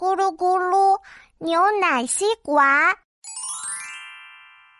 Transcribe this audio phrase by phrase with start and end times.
[0.00, 0.98] 咕噜咕噜，
[1.36, 2.96] 牛奶吸管。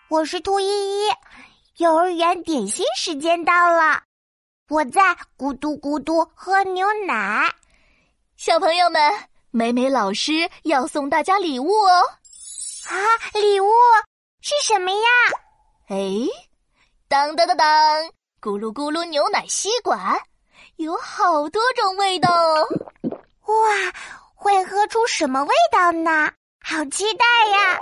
[0.08, 1.10] 我是兔依依，
[1.76, 4.02] 幼儿园点心时间到了，
[4.70, 7.54] 我在咕嘟咕嘟喝牛奶。
[8.38, 9.12] 小朋友们，
[9.50, 12.00] 美美老师要送大家礼物哦！
[12.88, 12.96] 啊，
[13.34, 13.68] 礼物
[14.40, 14.98] 是什么呀？
[15.88, 15.98] 哎，
[17.08, 18.04] 当当当当，
[18.40, 20.18] 咕噜咕噜牛奶吸管，
[20.76, 22.66] 有好多种味道哦！
[23.44, 23.92] 哇！
[24.40, 26.32] 会喝出什么味道呢？
[26.64, 27.78] 好期待呀！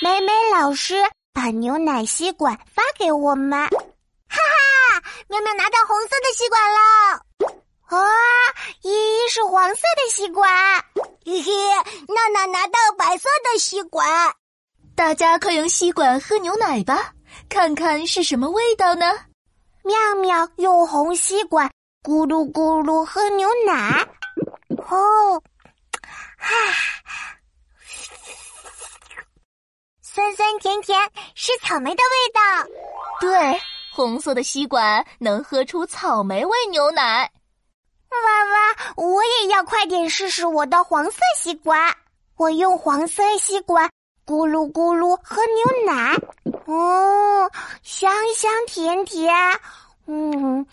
[0.00, 0.94] 美美老师
[1.32, 5.02] 把牛奶吸管发给我们，哈哈！
[5.26, 7.20] 妙妙拿到红色的吸管了，
[7.90, 8.06] 哇！
[8.82, 10.48] 依依是黄色的吸管，
[11.26, 11.52] 嘿嘿！
[12.14, 14.08] 娜娜拿到白色的吸管，
[14.94, 17.12] 大家快用吸管喝牛奶吧，
[17.48, 19.06] 看看是什么味道呢？
[19.82, 21.68] 妙妙用红吸管
[22.04, 24.06] 咕噜咕噜喝牛奶，
[24.88, 25.42] 哦。
[26.50, 26.54] 啊，
[30.02, 30.98] 酸酸甜甜
[31.34, 32.40] 是草莓的味道。
[33.20, 33.60] 对，
[33.92, 37.30] 红色的吸管能喝出草莓味牛奶。
[38.10, 41.96] 哇哇，我也要快点试试我的黄色吸管。
[42.36, 43.88] 我用黄色吸管
[44.26, 46.16] 咕噜咕噜喝牛奶。
[46.66, 47.50] 哦，
[47.82, 49.32] 香香甜甜，
[50.06, 50.66] 嗯，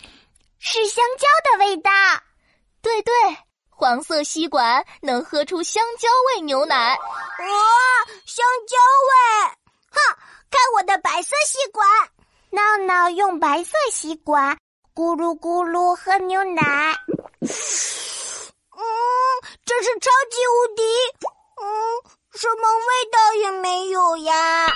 [0.58, 1.90] 是香蕉的味道。
[2.82, 3.12] 对对。
[3.78, 6.98] 黄色吸管能喝出香蕉味牛奶，哇，
[8.26, 8.76] 香蕉
[9.06, 9.54] 味！
[9.92, 10.16] 哼，
[10.50, 11.86] 看我的白色吸管，
[12.50, 14.58] 闹闹用白色吸管
[14.96, 16.92] 咕噜咕噜喝牛奶，
[17.40, 18.82] 嗯，
[19.64, 20.82] 真是超级无敌，
[21.62, 21.64] 嗯，
[22.34, 24.66] 什么味道也没有呀！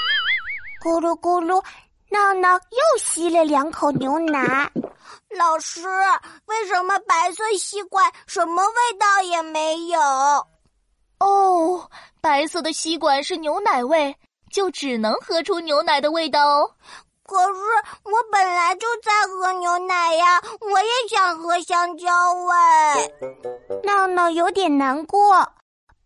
[0.80, 1.60] 咕噜咕噜，
[2.08, 4.70] 闹闹又吸了两口牛奶。
[5.36, 5.80] 老师，
[6.46, 10.00] 为什么白色吸管什么味道也没有？
[11.18, 11.88] 哦，
[12.20, 14.16] 白色的吸管是牛奶味，
[14.52, 16.70] 就只能喝出牛奶的味道哦。
[17.24, 17.60] 可是
[18.04, 22.52] 我本来就在喝牛奶呀，我也想喝香蕉味。
[23.84, 25.48] 闹闹有点难过，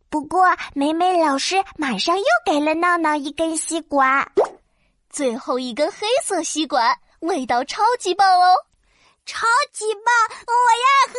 [0.08, 0.44] 不过
[0.74, 4.30] 美美老师马上又给了闹闹一根吸管，
[5.10, 8.54] 最后一根黑色吸管，味道超级棒哦。
[9.26, 10.14] 超级棒！
[10.46, 10.54] 我
[10.86, 11.14] 要喝。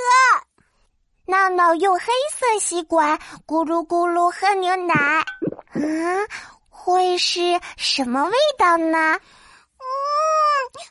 [1.25, 5.25] 闹闹用黑色吸管咕噜咕噜喝牛奶，
[5.73, 6.27] 嗯，
[6.69, 8.97] 会是什么味道呢？
[8.97, 9.85] 嗯，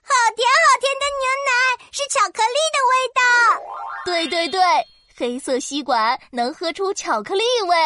[0.03, 1.50] 好甜好甜的牛奶，
[1.91, 3.22] 是巧克力的味道。
[4.05, 4.60] 对对对，
[5.16, 7.76] 黑色吸管能喝出巧克力味。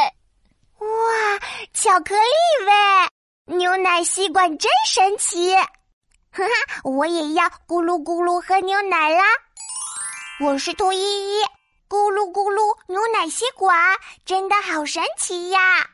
[0.79, 1.39] 哇，
[1.73, 3.57] 巧克力味！
[3.57, 5.55] 牛奶吸管真神奇。
[6.33, 9.25] 哈哈，我也要咕噜咕噜喝牛奶啦！
[10.39, 11.43] 我是兔依依，
[11.89, 15.91] 咕噜咕噜牛奶吸管，真的好神奇呀！